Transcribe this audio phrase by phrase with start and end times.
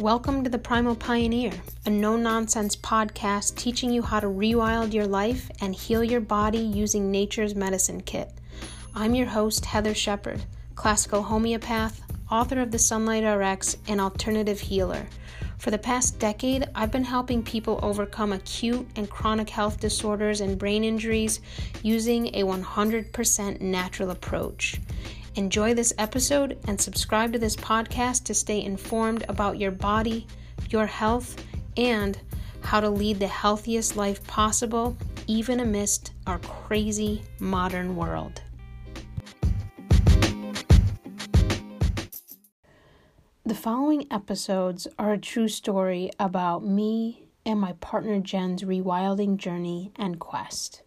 [0.00, 1.52] Welcome to the Primal Pioneer,
[1.86, 6.58] a no nonsense podcast teaching you how to rewild your life and heal your body
[6.58, 8.30] using nature's medicine kit.
[8.94, 10.44] I'm your host, Heathar Shepard,
[10.74, 15.06] classical homeopath, author of the Sunlight RX, and alternative healer.
[15.56, 20.58] For the past decade, I've been helping people overcome acute and chronic health disorders and
[20.58, 21.40] brain injuries
[21.82, 24.78] using a 100% natural approach.
[25.36, 30.26] Enjoy this episode and subscribe to this podcast to stay informed about your body,
[30.70, 31.44] your health,
[31.76, 32.18] and
[32.62, 38.40] how to lead the healthiest life possible, even amidst our crazy modern world.
[43.44, 49.92] The following episodes are a true story about me and my partner Jen's rewilding journey
[49.96, 50.82] and quest.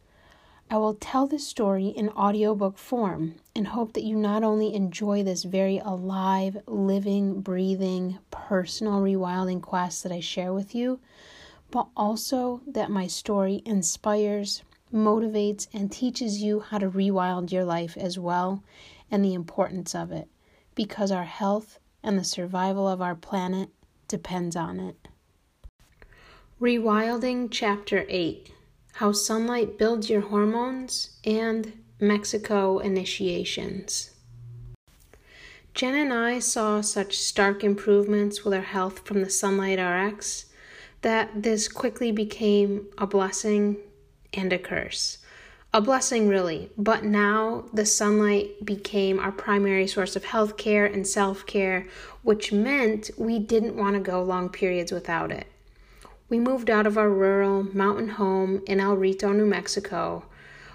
[0.72, 5.24] I will tell this story in audiobook form and hope that you not only enjoy
[5.24, 11.00] this very alive, living, breathing, personal rewilding quest that I share with you,
[11.72, 14.62] but also that my story inspires,
[14.94, 18.64] motivates, and teaches you how to rewild your life as well
[19.10, 20.28] and the importance of it
[20.76, 23.70] because our health and the survival of our planet
[24.08, 25.08] depends on it.
[26.62, 28.52] Rewilding Chapter 8
[29.00, 34.12] how sunlight builds your hormones, and Mexico initiations.
[35.74, 40.48] Jen and I saw such stark improvements with our health from the Sunlight RX
[41.02, 43.78] that this quickly became a blessing
[44.34, 45.20] and a curse.
[45.74, 51.08] A blessing, really, but now the sunlight became our primary source of health care and
[51.08, 51.88] self care,
[52.22, 55.48] which meant we didn't want to go long periods without it.
[56.30, 60.26] We moved out of our rural mountain home in El Rito, New Mexico.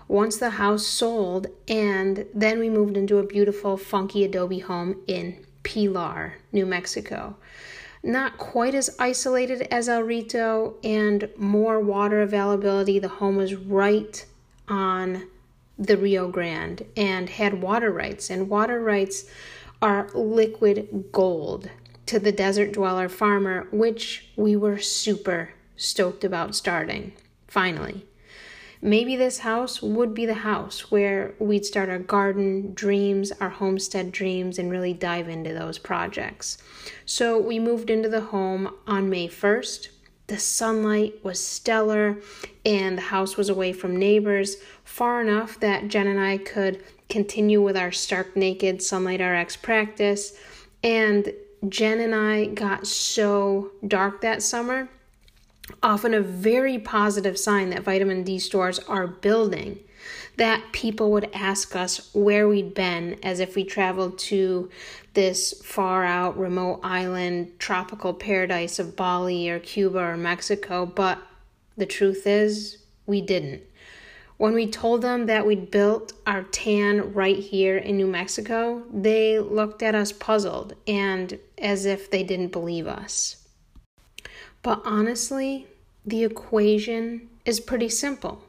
[0.08, 5.46] Once the house sold, and then we moved into a beautiful, funky adobe home in
[5.62, 7.36] Pilar, New Mexico.
[8.02, 12.98] Not quite as isolated as El Rito and more water availability.
[12.98, 14.26] The home was right
[14.66, 15.28] on
[15.78, 19.24] the Rio Grande and had water rights, and water rights
[19.80, 21.70] are liquid gold
[22.06, 27.12] to the desert dweller farmer, which we were super stoked about starting.
[27.48, 28.06] Finally.
[28.82, 34.12] Maybe this house would be the house where we'd start our garden dreams, our homestead
[34.12, 36.58] dreams, and really dive into those projects.
[37.06, 39.88] So we moved into the home on May 1st.
[40.26, 42.18] The sunlight was stellar,
[42.66, 47.62] and the house was away from neighbors far enough that Jen and I could continue
[47.62, 50.36] with our stark naked Sunlight RX practice.
[50.82, 51.32] And
[51.68, 54.88] Jen and I got so dark that summer,
[55.82, 59.78] often a very positive sign that vitamin D stores are building.
[60.36, 64.68] That people would ask us where we'd been as if we traveled to
[65.14, 71.18] this far out remote island tropical paradise of Bali or Cuba or Mexico, but
[71.76, 73.62] the truth is, we didn't.
[74.36, 79.38] When we told them that we'd built our tan right here in New Mexico, they
[79.38, 83.46] looked at us puzzled and as if they didn't believe us.
[84.62, 85.68] But honestly,
[86.04, 88.42] the equation is pretty simple.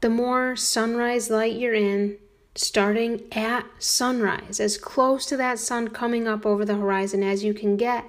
[0.00, 2.18] The more sunrise light you're in,
[2.54, 7.54] starting at sunrise, as close to that sun coming up over the horizon as you
[7.54, 8.04] can get,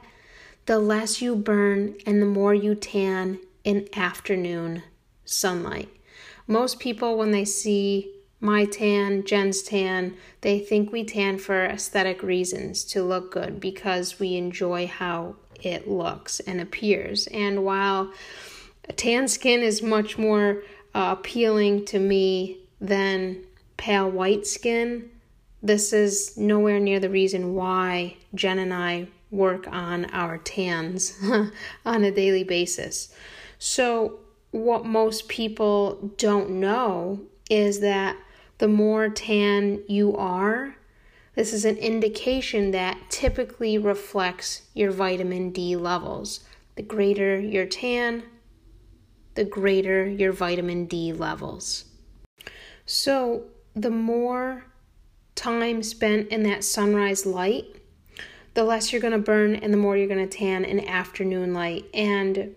[0.66, 4.84] the less you burn and the more you tan in afternoon
[5.26, 5.90] sunlight.
[6.52, 12.22] Most people, when they see my tan, Jen's tan, they think we tan for aesthetic
[12.22, 17.28] reasons to look good because we enjoy how it looks and appears.
[17.28, 18.12] And while
[18.98, 20.64] tan skin is much more
[20.94, 23.46] uh, appealing to me than
[23.78, 25.10] pale white skin,
[25.64, 31.18] this is nowhere near the reason why Jen and I work on our tans
[31.86, 33.16] on a daily basis.
[33.58, 34.20] So,
[34.52, 38.18] what most people don't know is that
[38.58, 40.76] the more tan you are,
[41.36, 46.42] this is an indication that typically reflects your vitamin D levels.
[46.76, 48.24] The greater your tan,
[49.36, 51.86] the greater your vitamin D levels.
[52.86, 54.66] So, the more
[55.36, 57.78] time spent in that sunrise light,
[58.54, 61.54] the less you're going to burn and the more you're going to tan in afternoon
[61.54, 61.86] light.
[61.94, 62.56] And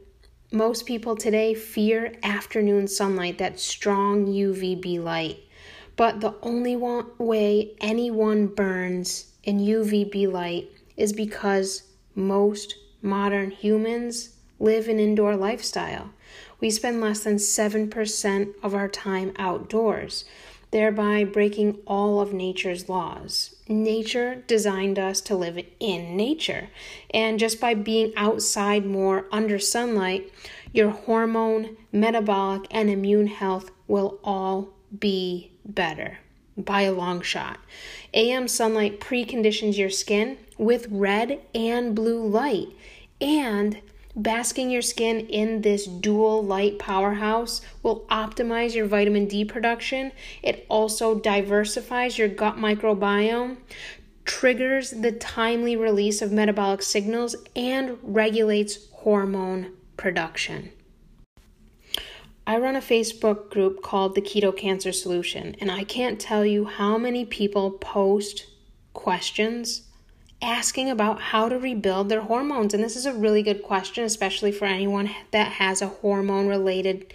[0.55, 5.41] most people today fear afternoon sunlight, that strong UVB light.
[5.97, 11.83] But the only one way anyone burns in UVB light is because
[12.15, 16.11] most modern humans live an indoor lifestyle.
[16.61, 20.25] We spend less than 7% of our time outdoors.
[20.75, 23.55] Thereby breaking all of nature's laws.
[23.69, 26.69] Nature designed us to live in nature,
[27.13, 30.33] and just by being outside more under sunlight,
[30.73, 34.69] your hormone, metabolic, and immune health will all
[34.99, 36.19] be better
[36.57, 37.61] by a long shot.
[38.13, 42.67] AM sunlight preconditions your skin with red and blue light,
[43.21, 43.81] and
[44.17, 50.13] basking your skin in this dual light powerhouse will optimize your vitamin D production.
[50.43, 53.57] It also diversifies your gut microbiome,
[54.25, 60.71] triggers the timely release of metabolic signals, and regulates hormone production.
[62.47, 66.67] I run a Facebook group called the Keto Cancer Solution, and I can't tell you
[66.67, 68.47] how many people post
[68.93, 69.84] questions
[70.45, 72.75] asking about how to rebuild their hormones.
[72.75, 77.13] And this is a really good question, especially for anyone that has a hormone related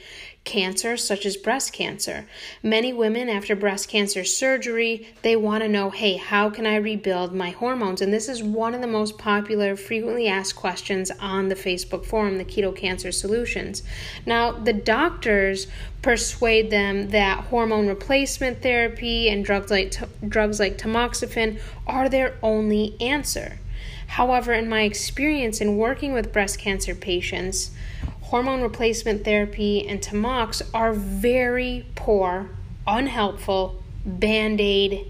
[0.49, 2.25] cancer such as breast cancer.
[2.61, 7.33] Many women after breast cancer surgery, they want to know, "Hey, how can I rebuild
[7.33, 11.55] my hormones?" And this is one of the most popular frequently asked questions on the
[11.55, 13.83] Facebook forum, the Keto Cancer Solutions.
[14.25, 15.67] Now, the doctors
[16.01, 22.33] persuade them that hormone replacement therapy and drugs like t- drugs like tamoxifen are their
[22.41, 23.59] only answer.
[24.07, 27.71] However, in my experience in working with breast cancer patients,
[28.29, 32.51] hormone replacement therapy and Tamox are very poor,
[32.85, 35.07] unhelpful band aid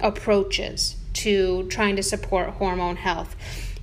[0.00, 3.36] approaches to trying to support hormone health.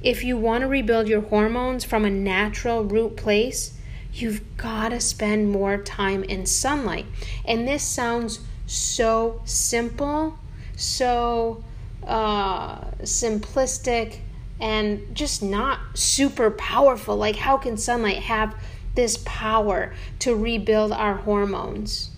[0.04, 3.78] If you want to rebuild your hormones from a natural root place,
[4.14, 7.06] you've got to spend more time in sunlight.
[7.46, 10.38] And this sounds so simple,
[10.76, 11.64] so
[12.06, 14.20] uh, simplistic,
[14.62, 17.18] and just not super powerful.
[17.18, 18.56] Like, how can sunlight have
[18.94, 22.12] this power to rebuild our hormones?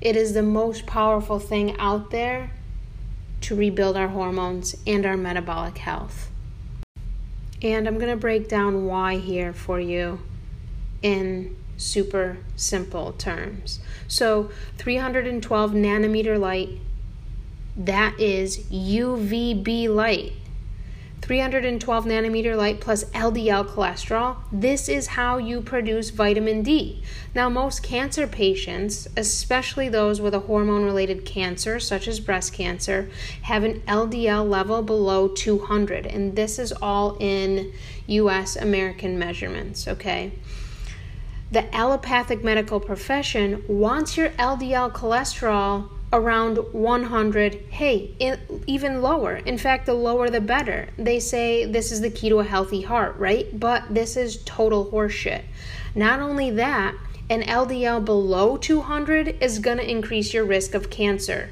[0.00, 2.52] It is the most powerful thing out there
[3.40, 6.30] to rebuild our hormones and our metabolic health.
[7.62, 10.20] And I'm going to break down why here for you
[11.02, 13.80] in super simple terms.
[14.06, 16.70] So, 312 nanometer light,
[17.76, 20.32] that is UVB light.
[21.30, 24.38] 312 nanometer light plus LDL cholesterol.
[24.50, 27.04] This is how you produce vitamin D.
[27.36, 33.08] Now, most cancer patients, especially those with a hormone related cancer, such as breast cancer,
[33.42, 37.72] have an LDL level below 200, and this is all in
[38.08, 40.32] US American measurements, okay?
[41.52, 49.36] The allopathic medical profession wants your LDL cholesterol around 100 hey in, even lower.
[49.36, 50.88] In fact the lower the better.
[50.98, 53.58] They say this is the key to a healthy heart right?
[53.58, 55.42] But this is total horseshit.
[55.94, 56.94] Not only that
[57.28, 61.50] an ldl below 200 is going to increase your risk of cancer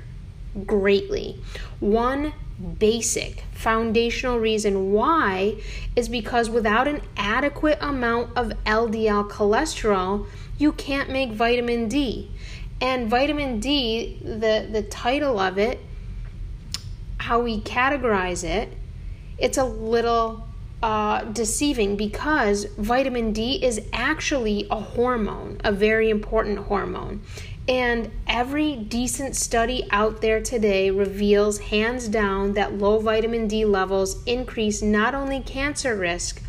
[0.67, 1.41] greatly.
[1.79, 2.33] One
[2.79, 5.55] basic foundational reason why
[5.95, 10.27] is because without an adequate amount of ldl cholesterol
[10.59, 12.29] you can't make vitamin d
[12.81, 15.81] and vitamin D, the, the title of it,
[17.19, 18.73] how we categorize it,
[19.39, 20.47] it's a little
[20.83, 27.21] uh, deceiving because vitamin D is actually a hormone, a very important hormone.
[27.67, 34.23] And every decent study out there today reveals hands down that low vitamin D levels
[34.25, 36.41] increase not only cancer risk,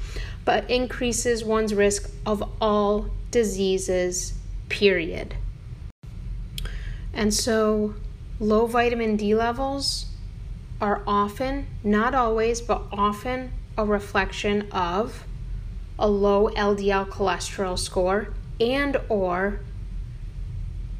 [0.45, 4.33] but increases one's risk of all diseases,
[4.69, 5.35] period.
[7.13, 7.95] And so,
[8.39, 10.05] low vitamin D levels
[10.79, 15.25] are often, not always, but often a reflection of
[15.97, 19.59] a low LDL cholesterol score and or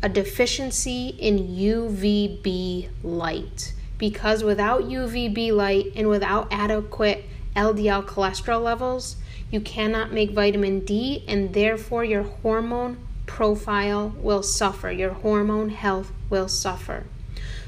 [0.02, 3.74] a deficiency in UVB light.
[3.98, 7.26] Because without UVB light and without adequate
[7.56, 9.18] LDL cholesterol levels,
[9.52, 12.98] you cannot make vitamin D and therefore your hormone
[13.40, 17.06] profile will suffer, your hormone health will suffer.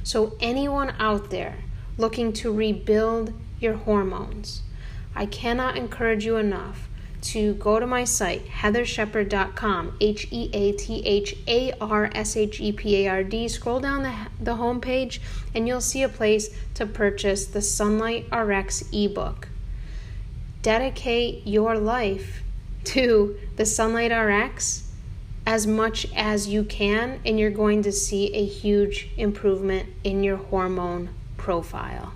[0.03, 1.59] So, anyone out there
[1.97, 4.63] looking to rebuild your hormones,
[5.15, 6.89] I cannot encourage you enough
[7.21, 12.59] to go to my site, heatharshepard.com, H E A T H A R S H
[12.59, 13.47] E P A R D.
[13.47, 15.21] Scroll down the, the home page
[15.55, 19.47] and you'll see a place to purchase the Sunlight RX ebook.
[20.63, 22.43] Dedicate your life
[22.83, 24.90] to the Sunlight RX
[25.51, 30.37] as much as you can, and you're going to see a huge improvement in your
[30.37, 32.13] hormone profile.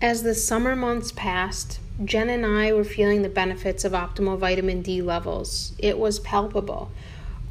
[0.00, 4.80] As the summer months passed, Jen and I were feeling the benefits of optimal vitamin
[4.80, 5.72] D levels.
[5.76, 6.92] It was palpable.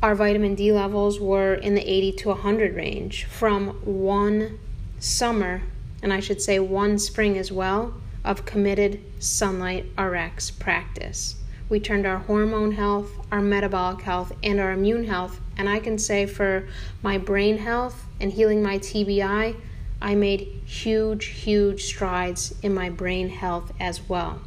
[0.01, 4.59] our vitamin D levels were in the 80 to 100 range from one
[4.99, 5.61] summer,
[6.01, 11.35] and I should say one spring as well, of committed Sunlight RX practice.
[11.69, 15.97] We turned our hormone health, our metabolic health, and our immune health, and I can
[15.97, 16.67] say for
[17.01, 19.55] my brain health and healing my TBI,
[20.01, 24.41] I made huge, huge strides in my brain health as well.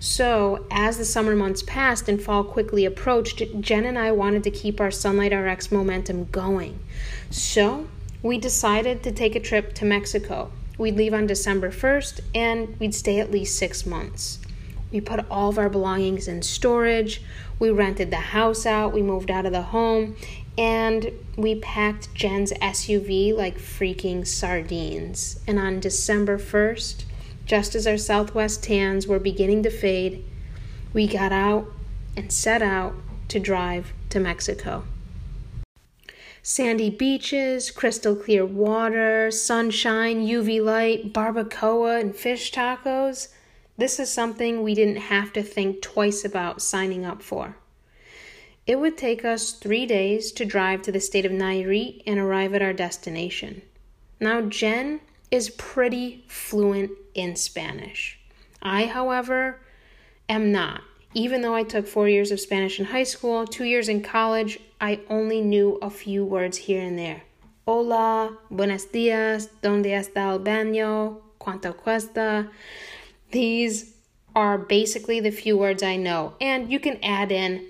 [0.00, 4.50] So, as the summer months passed and fall quickly approached, Jen and I wanted to
[4.50, 6.78] keep our Sunlight RX momentum going.
[7.30, 7.88] So,
[8.22, 10.50] we decided to take a trip to Mexico.
[10.78, 14.38] We'd leave on December 1st and we'd stay at least six months.
[14.90, 17.22] We put all of our belongings in storage.
[17.58, 18.92] We rented the house out.
[18.92, 20.16] We moved out of the home
[20.56, 25.40] and we packed Jen's SUV like freaking sardines.
[25.46, 27.04] And on December 1st,
[27.46, 30.24] just as our southwest tans were beginning to fade,
[30.92, 31.70] we got out
[32.16, 32.94] and set out
[33.28, 34.84] to drive to Mexico.
[36.42, 43.28] Sandy beaches, crystal clear water, sunshine, UV light, barbacoa, and fish tacos.
[43.78, 47.56] This is something we didn't have to think twice about signing up for.
[48.66, 52.54] It would take us three days to drive to the state of Nayarit and arrive
[52.54, 53.62] at our destination.
[54.18, 58.18] Now, Jen is pretty fluent in Spanish.
[58.60, 59.60] I, however,
[60.28, 60.82] am not.
[61.14, 64.58] Even though I took four years of Spanish in high school, two years in college,
[64.80, 67.22] I only knew a few words here and there.
[67.64, 72.50] Hola, buenos dias, donde está el baño, cuánto cuesta.
[73.30, 73.94] These
[74.34, 77.66] are basically the few words I know, and you can add in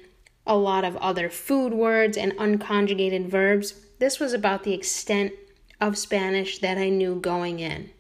[0.46, 3.74] a lot of other food words and unconjugated verbs.
[3.98, 5.32] This was about the extent
[5.80, 7.90] of Spanish that I knew going in.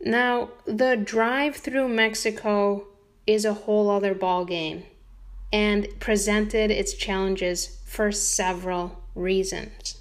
[0.00, 2.86] Now, the drive through Mexico
[3.26, 4.84] is a whole other ball game
[5.52, 9.98] and presented its challenges for several reasons.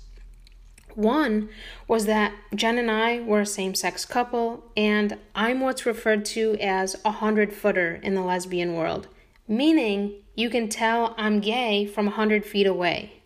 [0.98, 1.50] One
[1.88, 6.58] was that Jen and I were a same sex couple, and I'm what's referred to
[6.60, 9.08] as a hundred footer in the lesbian world,
[9.48, 13.22] meaning you can tell I'm gay from a 100 feet away.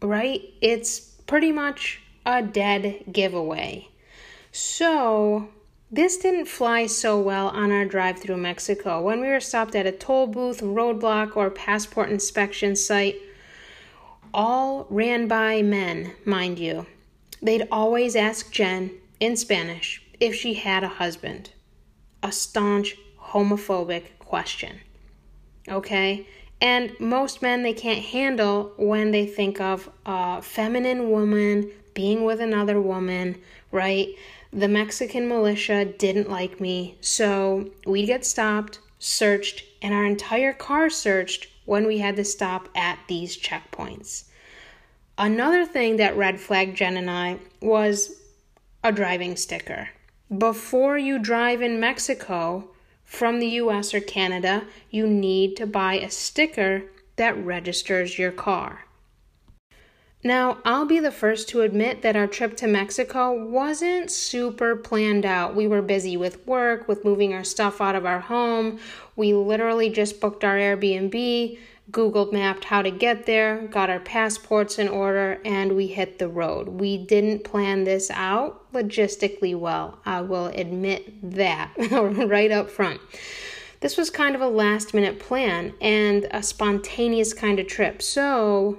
[0.00, 0.42] Right?
[0.60, 3.88] It's pretty much a dead giveaway.
[4.52, 5.48] So,
[5.90, 9.02] this didn't fly so well on our drive through Mexico.
[9.02, 13.16] When we were stopped at a toll booth, roadblock, or passport inspection site,
[14.34, 16.86] all ran by men, mind you.
[17.40, 21.50] They'd always ask Jen, in Spanish, if she had a husband.
[22.22, 24.80] A staunch homophobic question
[25.68, 26.26] okay?
[26.60, 32.40] And most men, they can't handle when they think of a feminine woman being with
[32.40, 34.08] another woman, right?
[34.52, 40.90] The Mexican militia didn't like me, so we'd get stopped, searched, and our entire car
[40.90, 44.24] searched when we had to stop at these checkpoints.
[45.16, 48.20] Another thing that red flagged Jen and I was
[48.82, 49.90] a driving sticker.
[50.36, 52.68] Before you drive in Mexico,
[53.04, 56.84] from the US or Canada, you need to buy a sticker
[57.16, 58.83] that registers your car.
[60.26, 65.26] Now, I'll be the first to admit that our trip to Mexico wasn't super planned
[65.26, 65.54] out.
[65.54, 68.78] We were busy with work, with moving our stuff out of our home.
[69.16, 71.58] We literally just booked our Airbnb,
[71.90, 76.28] Google mapped how to get there, got our passports in order, and we hit the
[76.28, 76.68] road.
[76.68, 79.98] We didn't plan this out logistically well.
[80.06, 83.02] I will admit that right up front.
[83.80, 88.00] This was kind of a last minute plan and a spontaneous kind of trip.
[88.00, 88.78] So,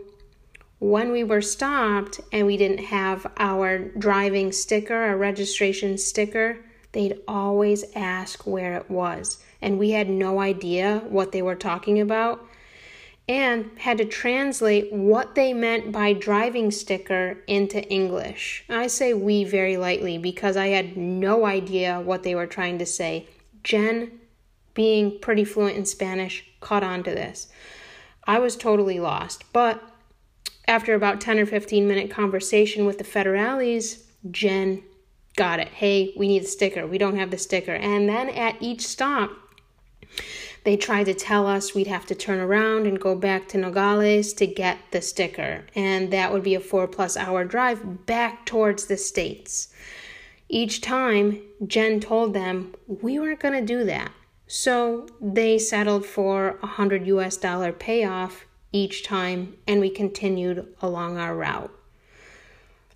[0.80, 6.58] when we were stopped and we didn't have our driving sticker, our registration sticker,
[6.92, 9.44] they'd always ask where it was.
[9.62, 12.46] And we had no idea what they were talking about
[13.28, 18.64] and had to translate what they meant by driving sticker into English.
[18.70, 22.86] I say we very lightly because I had no idea what they were trying to
[22.86, 23.28] say.
[23.64, 24.20] Jen,
[24.76, 27.48] being pretty fluent in Spanish, caught on to this.
[28.28, 29.82] I was totally lost, but
[30.68, 34.84] after about 10 or 15 minute conversation with the federales, Jen
[35.36, 35.68] got it.
[35.70, 36.88] Hey, we need a sticker.
[36.88, 37.74] We don't have the sticker.
[37.74, 39.32] And then at each stop,
[40.64, 44.34] they tried to tell us we'd have to turn around and go back to Nogales
[44.34, 48.88] to get the sticker, and that would be a four plus hour drive back towards
[48.88, 49.72] the States.
[50.50, 54.12] Each time, Jen told them we weren't going to do that.
[54.48, 58.46] So they settled for a hundred US dollar payoff
[58.76, 61.72] each time, and we continued along our route.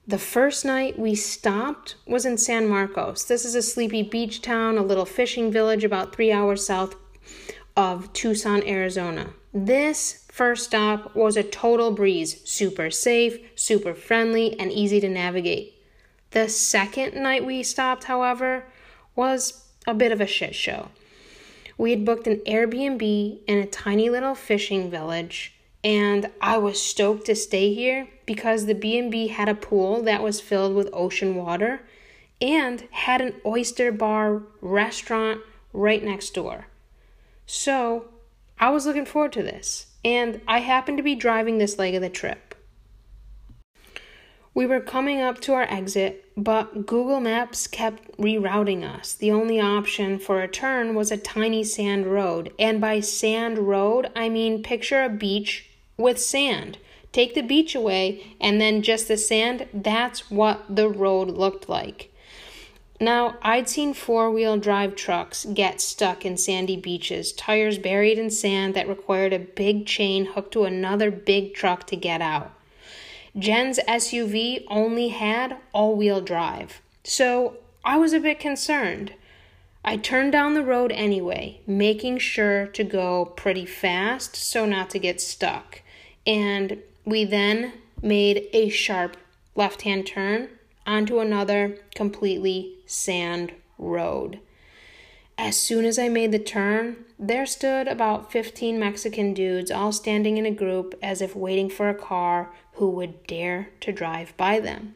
[0.05, 3.23] The first night we stopped was in San Marcos.
[3.23, 6.95] This is a sleepy beach town, a little fishing village about three hours south
[7.77, 9.33] of Tucson, Arizona.
[9.53, 15.75] this first stop was a total breeze, super safe, super friendly, and easy to navigate.
[16.31, 18.65] The second night we stopped, however,
[19.15, 20.89] was a bit of a shit show.
[21.77, 27.25] We had booked an Airbnb in a tiny little fishing village, and I was stoked
[27.27, 31.81] to stay here because the B&B had a pool that was filled with ocean water
[32.41, 35.41] and had an oyster bar restaurant
[35.73, 36.67] right next door.
[37.45, 38.09] So,
[38.59, 42.01] I was looking forward to this, and I happened to be driving this leg of
[42.01, 42.55] the trip.
[44.53, 49.13] We were coming up to our exit, but Google Maps kept rerouting us.
[49.13, 52.51] The only option for a turn was a tiny sand road.
[52.59, 55.68] And by sand road, I mean picture a beach
[55.99, 56.79] with sand.
[57.11, 59.67] Take the beach away and then just the sand.
[59.73, 62.11] That's what the road looked like.
[63.01, 68.29] Now, I'd seen four wheel drive trucks get stuck in sandy beaches, tires buried in
[68.29, 72.51] sand that required a big chain hooked to another big truck to get out.
[73.37, 79.13] Jen's SUV only had all wheel drive, so I was a bit concerned.
[79.85, 84.99] I turned down the road anyway, making sure to go pretty fast so not to
[84.99, 85.81] get stuck.
[86.29, 89.17] And we then made a sharp
[89.55, 90.49] left hand turn
[90.85, 94.39] onto another completely sand road.
[95.39, 100.37] As soon as I made the turn, there stood about 15 Mexican dudes all standing
[100.37, 104.59] in a group as if waiting for a car who would dare to drive by
[104.59, 104.93] them.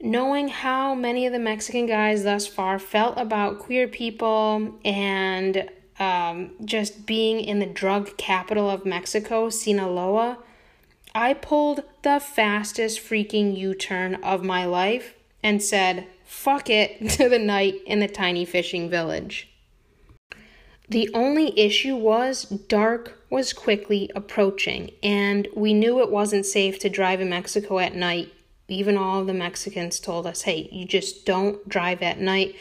[0.00, 6.50] Knowing how many of the Mexican guys thus far felt about queer people and um,
[6.64, 10.38] just being in the drug capital of Mexico, Sinaloa,
[11.14, 17.28] I pulled the fastest freaking U turn of my life and said, fuck it to
[17.28, 19.48] the night in the tiny fishing village.
[20.88, 26.88] The only issue was dark was quickly approaching, and we knew it wasn't safe to
[26.88, 28.32] drive in Mexico at night.
[28.68, 32.54] Even all the Mexicans told us, hey, you just don't drive at night.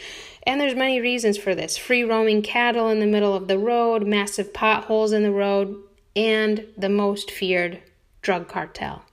[0.45, 4.05] And there's many reasons for this free roaming cattle in the middle of the road,
[4.05, 5.75] massive potholes in the road,
[6.15, 7.81] and the most feared
[8.21, 9.03] drug cartel.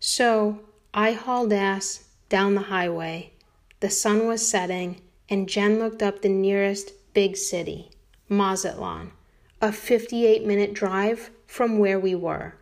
[0.00, 0.60] So
[0.92, 3.32] I hauled ass down the highway.
[3.80, 7.90] The sun was setting, and Jen looked up the nearest big city,
[8.28, 9.12] Mazatlan,
[9.60, 12.54] a 58 minute drive from where we were.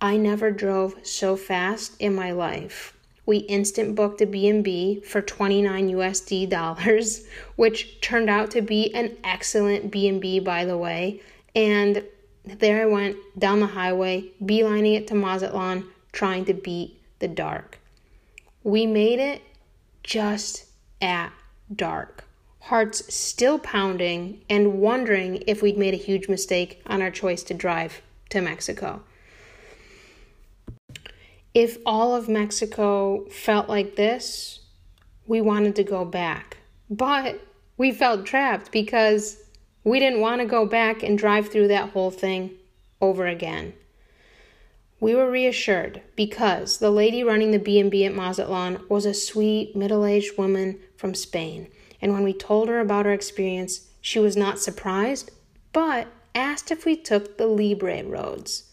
[0.00, 2.95] I never drove so fast in my life.
[3.26, 9.16] We instant booked a B&B for 29 USD dollars, which turned out to be an
[9.24, 11.20] excellent B&B by the way,
[11.54, 12.04] and
[12.44, 17.78] there I went down the highway, beelining it to Mazatlan, trying to beat the dark.
[18.62, 19.42] We made it
[20.04, 20.66] just
[21.00, 21.32] at
[21.74, 22.24] dark.
[22.60, 27.54] Hearts still pounding and wondering if we'd made a huge mistake on our choice to
[27.54, 29.02] drive to Mexico.
[31.56, 34.60] If all of Mexico felt like this,
[35.26, 36.58] we wanted to go back.
[36.90, 37.40] But
[37.78, 39.38] we felt trapped because
[39.82, 42.50] we didn't want to go back and drive through that whole thing
[43.00, 43.72] over again.
[45.00, 50.36] We were reassured because the lady running the B&B at Mazatlan was a sweet, middle-aged
[50.36, 51.68] woman from Spain.
[52.02, 55.30] And when we told her about our experience, she was not surprised,
[55.72, 58.64] but asked if we took the Libre roads.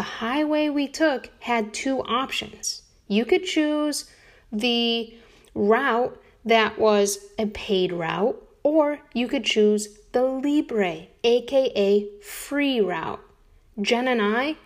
[0.00, 2.84] The highway we took had two options.
[3.06, 4.08] You could choose
[4.50, 5.14] the
[5.54, 13.20] route that was a paid route, or you could choose the Libre, aka free route.
[13.78, 14.56] Jen and I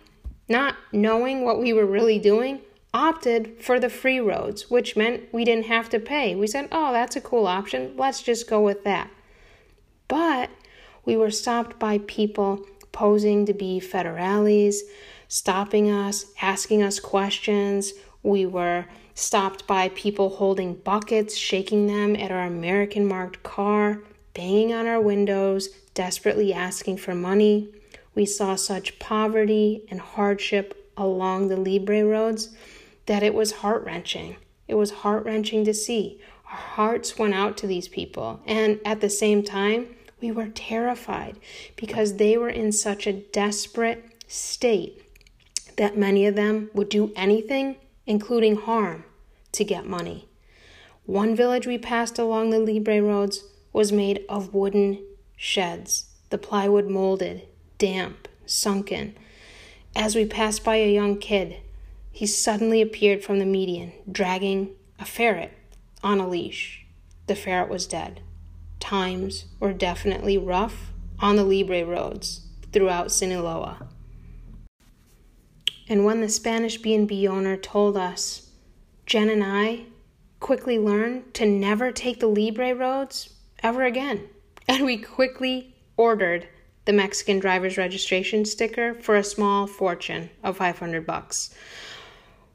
[0.47, 2.61] not knowing what we were really doing,
[2.93, 6.33] opted for the free roads, which meant we didn't have to pay.
[6.33, 7.95] We said, oh, that's a cool option.
[7.97, 9.11] Let's just go with that.
[10.07, 10.49] But
[11.03, 14.77] we were stopped by people posing to be federales,
[15.27, 17.93] stopping us, asking us questions.
[18.23, 24.01] We were stopped by people holding buckets, shaking them at our American marked car,
[24.33, 27.69] banging on our windows, desperately asking for money.
[28.13, 32.49] We saw such poverty and hardship along the Libre roads
[33.05, 34.37] that it was heart wrenching.
[34.67, 36.19] It was heart wrenching to see.
[36.49, 41.37] Our hearts went out to these people, and at the same time, we were terrified
[41.75, 45.04] because they were in such a desperate state
[45.77, 49.05] that many of them would do anything, including harm,
[49.51, 50.27] to get money.
[51.05, 55.03] One village we passed along the Libre roads was made of wooden
[55.35, 59.15] sheds, the plywood molded damp, sunken.
[59.95, 61.57] As we passed by a young kid,
[62.11, 65.51] he suddenly appeared from the median, dragging a ferret
[66.03, 66.85] on a leash.
[67.27, 68.21] The ferret was dead.
[68.79, 72.41] Times were definitely rough on the Libre roads.
[72.71, 73.87] throughout Sinaloa.
[75.87, 78.49] And when the Spanish B&B owner told us,
[79.05, 79.85] Jen and I
[80.39, 84.29] quickly learned to never take the Libre roads ever again.
[84.67, 86.47] And we quickly ordered
[86.85, 91.53] the Mexican driver's registration sticker for a small fortune of 500 bucks.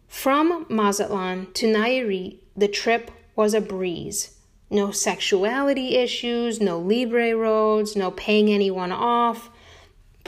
[0.08, 4.36] From Mazatlan to Nayarit, the trip was a breeze.
[4.70, 9.49] No sexuality issues, no Libre roads, no paying anyone off.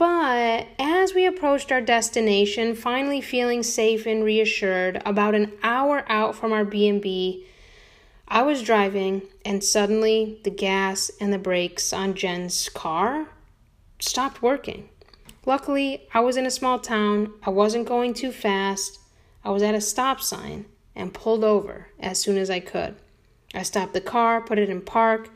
[0.02, 6.34] But as we approached our destination, finally feeling safe and reassured, about an hour out
[6.34, 7.46] from our B&B,
[8.26, 13.28] I was driving and suddenly the gas and the brakes on Jen's car
[14.00, 14.88] stopped working.
[15.46, 17.34] Luckily, I was in a small town.
[17.44, 18.98] I wasn't going too fast.
[19.44, 20.64] I was at a stop sign
[20.96, 22.96] and pulled over as soon as I could.
[23.54, 25.30] I stopped the car, put it in park,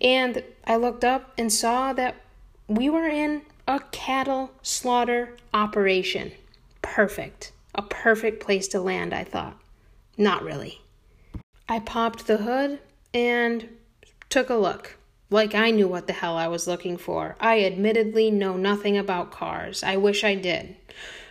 [0.00, 2.16] and I looked up and saw that
[2.66, 6.30] we were in a cattle slaughter operation.
[6.82, 7.52] Perfect.
[7.74, 9.58] A perfect place to land, I thought.
[10.18, 10.82] Not really.
[11.70, 12.80] I popped the hood
[13.14, 13.70] and
[14.28, 14.98] took a look.
[15.30, 17.34] Like I knew what the hell I was looking for.
[17.40, 19.82] I admittedly know nothing about cars.
[19.82, 20.76] I wish I did.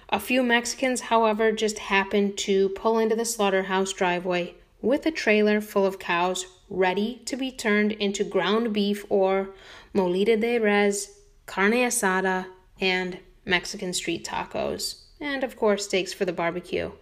[0.10, 5.62] A few Mexicans, however, just happened to pull into the slaughterhouse driveway with a trailer
[5.62, 9.52] full of cows ready to be turned into ground beef or
[9.94, 11.21] molida de res,
[11.52, 12.46] carne asada,
[12.80, 15.02] and Mexican street tacos.
[15.20, 16.94] And of course, steaks for the barbecue.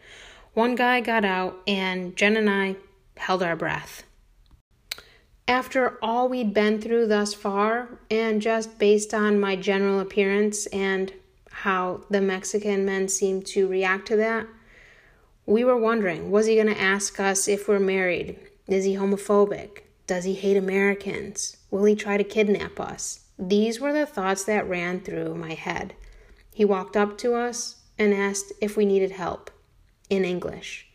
[0.55, 2.75] One guy got out, and Jen and I
[3.15, 4.03] held our breath.
[5.47, 11.13] After all we'd been through thus far, and just based on my general appearance and
[11.51, 14.47] how the Mexican men seemed to react to that,
[15.45, 18.39] we were wondering was he going to ask us if we're married?
[18.67, 19.81] Is he homophobic?
[20.07, 21.57] Does he hate Americans?
[21.69, 23.28] Will he try to kidnap us?
[23.39, 25.93] These were the thoughts that ran through my head.
[26.53, 29.49] He walked up to us and asked if we needed help
[30.09, 30.87] in English.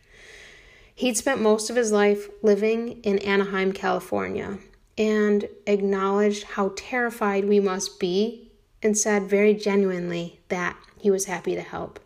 [0.93, 4.59] He'd spent most of his life living in Anaheim, California,
[4.95, 8.51] and acknowledged how terrified we must be
[8.83, 11.99] and said very genuinely that he was happy to help.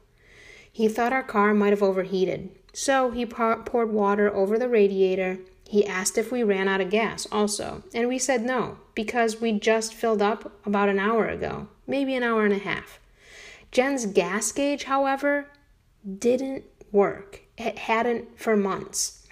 [0.71, 5.39] He thought our car might have overheated, so he poured water over the radiator.
[5.69, 9.51] He asked if we ran out of gas also, and we said no, because we
[9.51, 12.97] just filled up about an hour ago, maybe an hour and a half.
[13.71, 15.45] Jen's gas gauge, however,
[16.17, 17.41] didn't work.
[17.55, 19.27] It hadn't for months.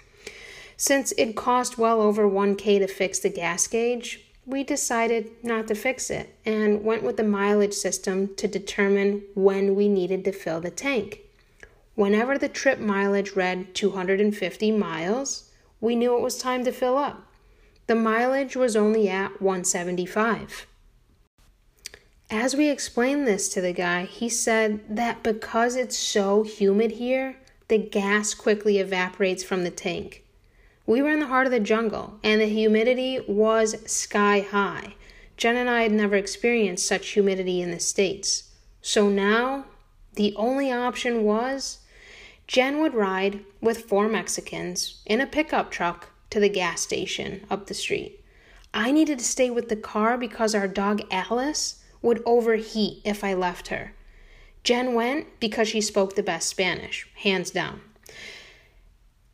[0.76, 5.74] Since it cost well over 1K to fix the gas gauge, we decided not to
[5.74, 10.60] fix it and went with the mileage system to determine when we needed to fill
[10.60, 11.18] the tank.
[11.96, 15.47] Whenever the trip mileage read 250 miles,
[15.80, 17.24] we knew it was time to fill up.
[17.86, 20.66] The mileage was only at 175.
[22.30, 27.36] As we explained this to the guy, he said that because it's so humid here,
[27.68, 30.24] the gas quickly evaporates from the tank.
[30.84, 34.94] We were in the heart of the jungle, and the humidity was sky high.
[35.38, 38.50] Jen and I had never experienced such humidity in the States.
[38.82, 39.66] So now,
[40.14, 41.78] the only option was
[42.48, 47.66] Jen would ride with four Mexicans in a pickup truck to the gas station up
[47.66, 48.24] the street.
[48.72, 53.34] I needed to stay with the car because our dog Alice would overheat if I
[53.34, 53.92] left her.
[54.64, 57.82] Jen went because she spoke the best Spanish, hands down.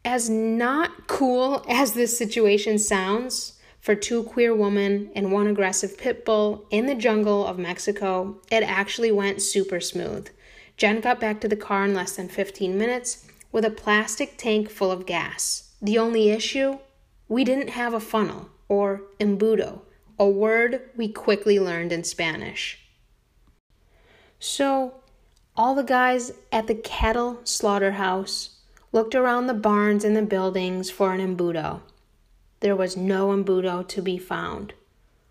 [0.05, 6.24] As not cool as this situation sounds, for two queer women and one aggressive pit
[6.24, 10.29] bull in the jungle of Mexico, it actually went super smooth.
[10.76, 14.68] Jen got back to the car in less than 15 minutes with a plastic tank
[14.70, 15.72] full of gas.
[15.80, 16.78] The only issue?
[17.28, 19.80] We didn't have a funnel, or embudo,
[20.18, 22.80] a word we quickly learned in Spanish.
[24.38, 24.94] So,
[25.56, 28.56] all the guys at the cattle slaughterhouse
[28.92, 31.80] looked around the barns and the buildings for an embudo.
[32.60, 34.74] There was no embudo to be found.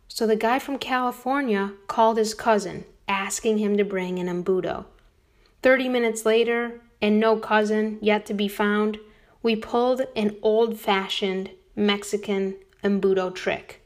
[0.07, 4.85] So the guy from California called his cousin, asking him to bring an embudo.
[5.63, 8.99] Thirty minutes later, and no cousin yet to be found,
[9.41, 13.81] we pulled an old fashioned Mexican embudo trick.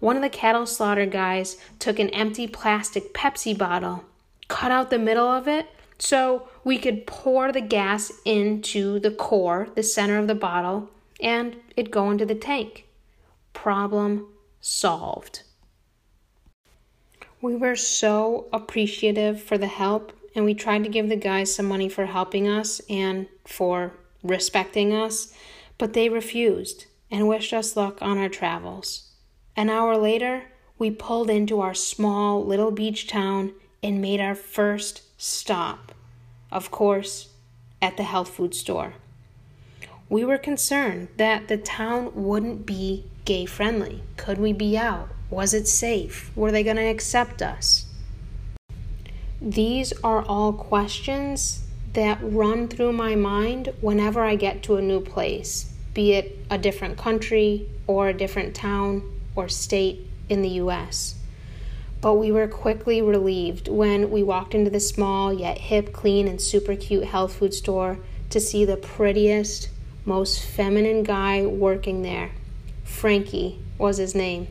[0.00, 4.04] One of the cattle slaughter guys took an empty plastic Pepsi bottle,
[4.48, 5.66] cut out the middle of it
[5.98, 10.90] so we could pour the gas into the core, the center of the bottle,
[11.20, 12.86] and it go into the tank.
[13.54, 14.26] Problem
[14.60, 15.42] solved.
[17.40, 21.66] We were so appreciative for the help and we tried to give the guys some
[21.66, 25.34] money for helping us and for respecting us,
[25.78, 29.10] but they refused and wished us luck on our travels.
[29.56, 30.44] An hour later,
[30.78, 35.90] we pulled into our small little beach town and made our first stop,
[36.52, 37.30] of course,
[37.82, 38.94] at the health food store.
[40.08, 44.04] We were concerned that the town wouldn't be gay friendly.
[44.16, 45.08] Could we be out?
[45.30, 46.30] Was it safe?
[46.36, 47.87] Were they going to accept us?
[49.40, 55.00] These are all questions that run through my mind whenever I get to a new
[55.00, 59.02] place, be it a different country or a different town
[59.36, 61.14] or state in the US.
[62.00, 66.40] But we were quickly relieved when we walked into the small yet hip, clean, and
[66.40, 67.98] super cute health food store
[68.30, 69.68] to see the prettiest,
[70.04, 72.32] most feminine guy working there.
[72.82, 74.48] Frankie was his name,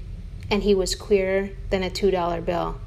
[0.49, 2.79] and he was queerer than a $2 bill.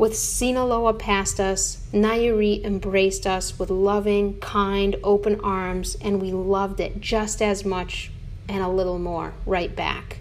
[0.00, 6.80] With Sinaloa past us, Nayarit embraced us with loving, kind, open arms, and we loved
[6.80, 8.10] it just as much
[8.48, 10.20] and a little more right back.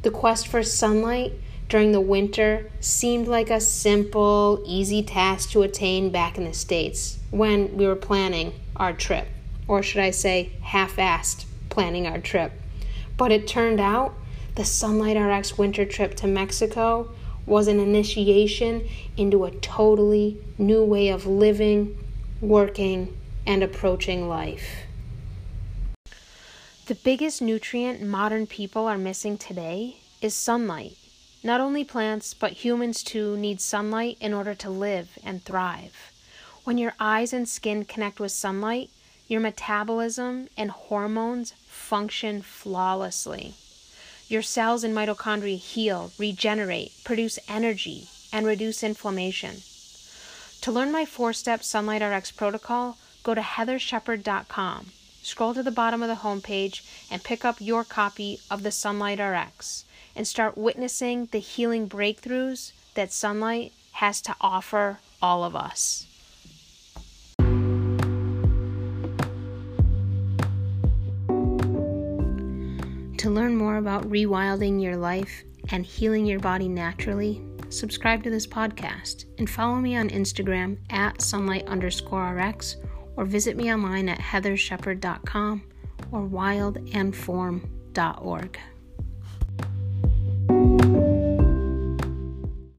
[0.00, 1.34] The quest for sunlight
[1.68, 7.18] during the winter seemed like a simple, easy task to attain back in the States
[7.30, 9.28] when we were planning our trip,
[9.66, 12.52] or should I say, half assed planning our trip.
[13.18, 14.14] But it turned out
[14.54, 17.10] the Sunlight RX winter trip to Mexico
[17.48, 21.98] was an initiation into a totally new way of living,
[22.40, 24.84] working, and approaching life.
[26.86, 30.96] The biggest nutrient modern people are missing today is sunlight.
[31.42, 36.12] Not only plants, but humans too need sunlight in order to live and thrive.
[36.64, 38.90] When your eyes and skin connect with sunlight,
[39.26, 43.54] your metabolism and hormones function flawlessly.
[44.28, 49.62] Your cells and mitochondria heal, regenerate, produce energy, and reduce inflammation.
[50.60, 54.92] To learn my four step Sunlight RX protocol, go to heatharshepard.com.
[55.22, 59.18] Scroll to the bottom of the homepage and pick up your copy of the Sunlight
[59.18, 66.07] RX and start witnessing the healing breakthroughs that sunlight has to offer all of us.
[73.28, 78.46] To learn more about rewilding your life and healing your body naturally, subscribe to this
[78.46, 82.76] podcast and follow me on Instagram at sunlight underscore rx
[83.16, 85.62] or visit me online at heatharshepard.com
[86.10, 88.58] or wildandform.org.